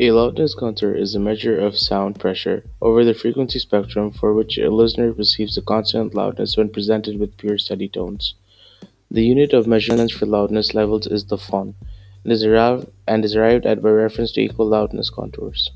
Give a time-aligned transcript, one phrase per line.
[0.00, 4.56] A loudness contour is a measure of sound pressure over the frequency spectrum for which
[4.56, 8.34] a listener perceives a constant loudness when presented with pure steady tones.
[9.10, 11.74] The unit of measurement for loudness levels is the phon
[12.24, 15.72] and is arrived at by reference to equal loudness contours.